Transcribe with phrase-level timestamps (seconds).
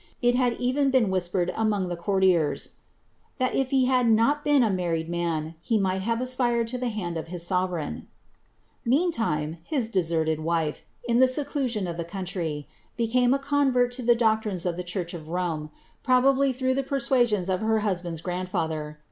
[0.19, 2.77] It had even been whispered among the cour tiers,
[3.37, 6.89] "that if he bad not been a merited man, he might have aspired to the
[6.89, 8.07] hand of his sovereign,"'
[8.83, 12.67] Meantime, his deserted wife, in the sedu sion of ihe country,
[12.97, 15.69] became a convert to the doctrines of the church of Rome,
[16.01, 18.97] probably through the persuasions of her husband's grandfather.